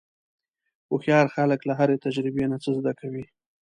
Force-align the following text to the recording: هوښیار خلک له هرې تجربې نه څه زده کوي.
هوښیار 0.89 1.25
خلک 1.35 1.59
له 1.69 1.73
هرې 1.79 2.01
تجربې 2.05 2.43
نه 2.51 2.57
څه 2.63 2.69
زده 2.77 2.93
کوي. 2.99 3.23